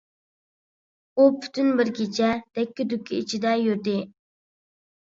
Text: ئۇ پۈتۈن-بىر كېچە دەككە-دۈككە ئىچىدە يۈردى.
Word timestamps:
ئۇ 1.19 1.27
پۈتۈن-بىر 1.43 1.93
كېچە 2.01 2.33
دەككە-دۈككە 2.59 3.21
ئىچىدە 3.21 3.57
يۈردى. 3.67 3.99